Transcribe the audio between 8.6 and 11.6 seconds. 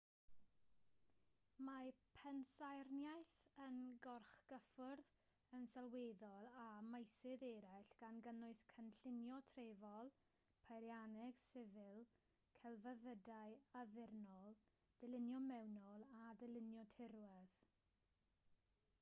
cynllunio trefol peirianneg